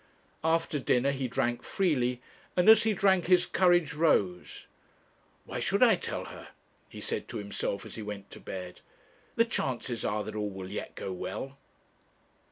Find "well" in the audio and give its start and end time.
11.13-11.55